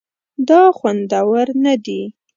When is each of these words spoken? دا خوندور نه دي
دا 0.47 0.61
خوندور 0.77 1.47
نه 1.63 1.73
دي 1.85 2.01